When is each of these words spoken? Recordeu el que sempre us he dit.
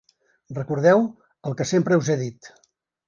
Recordeu 0.59 1.05
el 1.51 1.57
que 1.59 1.67
sempre 1.73 2.01
us 2.03 2.11
he 2.15 2.17
dit. 2.23 2.51